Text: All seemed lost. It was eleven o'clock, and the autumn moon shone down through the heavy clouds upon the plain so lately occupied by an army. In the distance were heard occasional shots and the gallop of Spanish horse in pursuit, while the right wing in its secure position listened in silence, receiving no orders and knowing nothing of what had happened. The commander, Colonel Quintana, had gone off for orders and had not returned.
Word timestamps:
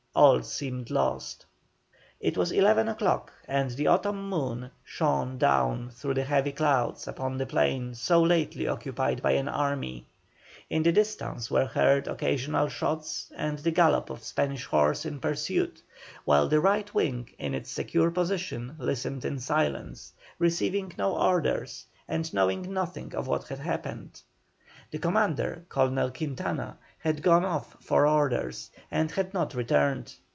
All 0.13 0.43
seemed 0.43 0.89
lost. 0.91 1.45
It 2.19 2.37
was 2.37 2.51
eleven 2.51 2.89
o'clock, 2.89 3.31
and 3.47 3.69
the 3.71 3.87
autumn 3.87 4.29
moon 4.29 4.69
shone 4.83 5.37
down 5.37 5.89
through 5.91 6.15
the 6.15 6.25
heavy 6.25 6.51
clouds 6.51 7.07
upon 7.07 7.37
the 7.37 7.45
plain 7.45 7.93
so 7.95 8.21
lately 8.21 8.67
occupied 8.67 9.21
by 9.21 9.31
an 9.31 9.47
army. 9.47 10.05
In 10.69 10.83
the 10.83 10.91
distance 10.91 11.49
were 11.49 11.63
heard 11.65 12.07
occasional 12.09 12.67
shots 12.67 13.31
and 13.37 13.59
the 13.59 13.71
gallop 13.71 14.09
of 14.09 14.21
Spanish 14.21 14.65
horse 14.65 15.05
in 15.05 15.21
pursuit, 15.21 15.81
while 16.25 16.49
the 16.49 16.59
right 16.59 16.93
wing 16.93 17.29
in 17.39 17.55
its 17.55 17.71
secure 17.71 18.11
position 18.11 18.75
listened 18.79 19.23
in 19.23 19.39
silence, 19.39 20.11
receiving 20.39 20.91
no 20.97 21.15
orders 21.15 21.85
and 22.09 22.33
knowing 22.33 22.73
nothing 22.73 23.15
of 23.15 23.27
what 23.27 23.47
had 23.47 23.59
happened. 23.59 24.21
The 24.91 24.99
commander, 24.99 25.63
Colonel 25.69 26.11
Quintana, 26.11 26.77
had 26.97 27.23
gone 27.23 27.45
off 27.45 27.77
for 27.79 28.05
orders 28.05 28.69
and 28.91 29.09
had 29.09 29.33
not 29.33 29.55
returned. 29.55 30.13